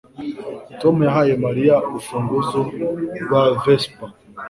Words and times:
Tom 0.81 0.95
yahaye 1.07 1.33
Mariya 1.45 1.75
urufunguzo 1.87 2.59
rwa 3.21 3.41
Vespa 3.61 4.05